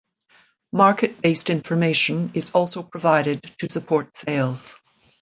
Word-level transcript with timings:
Market 0.71 1.21
based 1.21 1.51
information 1.51 2.31
is 2.33 2.49
also 2.55 2.81
provided 2.81 3.43
to 3.59 3.69
support 3.69 4.17
sales. 4.17 4.77